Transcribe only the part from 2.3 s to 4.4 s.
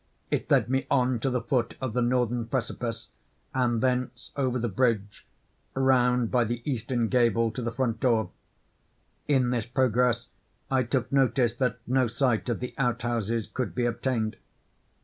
precipice, and thence